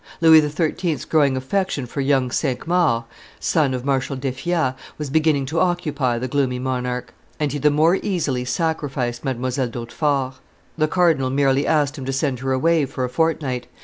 Louis 0.19 0.41
XIII.'s 0.49 1.05
growing 1.05 1.37
affection 1.37 1.85
for 1.85 2.01
young 2.01 2.31
Cinq 2.31 2.65
Mars, 2.65 3.03
son 3.39 3.75
of 3.75 3.85
Marshal 3.85 4.15
d'Effiat, 4.15 4.75
was 4.97 5.11
beginning 5.11 5.45
to 5.45 5.59
occupy 5.59 6.17
the 6.17 6.27
gloomy 6.27 6.57
monarch; 6.57 7.13
and 7.39 7.51
he 7.51 7.59
the 7.59 7.69
more 7.69 7.95
easily 8.01 8.43
sacrificed 8.43 9.23
Mdlle. 9.23 9.69
d'Hautefort. 9.69 10.39
The 10.75 10.87
cardinal 10.87 11.29
merely 11.29 11.67
asked 11.67 11.99
him 11.99 12.05
to 12.05 12.13
send 12.13 12.39
her 12.39 12.51
away 12.51 12.87
for 12.87 13.03
a 13.03 13.09
fortnight. 13.09 13.67